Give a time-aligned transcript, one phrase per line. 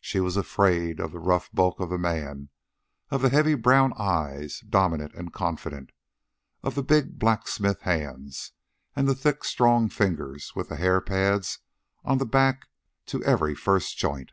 [0.00, 2.48] She was afraid of the rough bulk of the man;
[3.08, 5.92] of the heavy brown eyes, dominant and confident;
[6.64, 8.50] of the big blacksmith hands
[8.96, 11.60] and the thick strong fingers with the hair pads
[12.04, 12.66] on the back
[13.06, 14.32] to every first joint.